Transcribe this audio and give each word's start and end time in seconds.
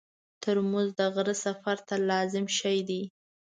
ترموز 0.41 0.87
د 0.99 1.01
غره 1.13 1.35
سفر 1.45 1.77
ته 1.87 1.95
لازم 2.09 2.45
شی 2.57 2.77
دی. 2.89 3.01